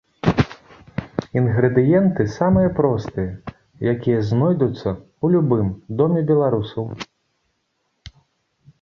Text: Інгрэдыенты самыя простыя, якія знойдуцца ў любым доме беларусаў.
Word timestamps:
Інгрэдыенты 1.41 2.25
самыя 2.37 2.73
простыя, 2.81 3.31
якія 3.93 4.25
знойдуцца 4.33 4.89
ў 4.89 5.25
любым 5.37 5.67
доме 6.01 6.21
беларусаў. 6.33 6.85